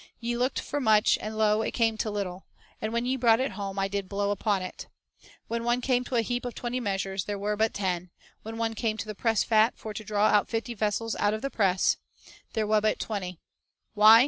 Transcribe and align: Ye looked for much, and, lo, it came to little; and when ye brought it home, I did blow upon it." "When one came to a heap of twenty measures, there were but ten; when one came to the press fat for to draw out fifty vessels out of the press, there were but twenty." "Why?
Ye 0.19 0.35
looked 0.35 0.59
for 0.59 0.81
much, 0.81 1.19
and, 1.21 1.37
lo, 1.37 1.61
it 1.61 1.75
came 1.75 1.95
to 1.99 2.09
little; 2.09 2.47
and 2.81 2.91
when 2.91 3.05
ye 3.05 3.15
brought 3.17 3.39
it 3.39 3.51
home, 3.51 3.77
I 3.77 3.87
did 3.87 4.09
blow 4.09 4.31
upon 4.31 4.63
it." 4.63 4.87
"When 5.47 5.63
one 5.63 5.79
came 5.79 6.03
to 6.05 6.15
a 6.15 6.23
heap 6.23 6.43
of 6.43 6.55
twenty 6.55 6.79
measures, 6.79 7.25
there 7.25 7.37
were 7.37 7.55
but 7.55 7.71
ten; 7.71 8.09
when 8.41 8.57
one 8.57 8.73
came 8.73 8.97
to 8.97 9.05
the 9.05 9.13
press 9.13 9.43
fat 9.43 9.73
for 9.77 9.93
to 9.93 10.03
draw 10.03 10.29
out 10.29 10.49
fifty 10.49 10.73
vessels 10.73 11.15
out 11.17 11.35
of 11.35 11.43
the 11.43 11.51
press, 11.51 11.97
there 12.53 12.65
were 12.65 12.81
but 12.81 12.97
twenty." 12.99 13.37
"Why? 13.93 14.19